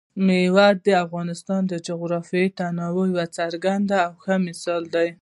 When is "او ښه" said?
4.03-4.35